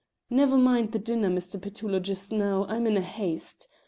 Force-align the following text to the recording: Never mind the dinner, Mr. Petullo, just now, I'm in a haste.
Never 0.31 0.57
mind 0.57 0.93
the 0.93 0.97
dinner, 0.97 1.29
Mr. 1.29 1.61
Petullo, 1.61 1.99
just 1.99 2.31
now, 2.31 2.65
I'm 2.65 2.87
in 2.87 2.97
a 2.97 3.01
haste. 3.03 3.67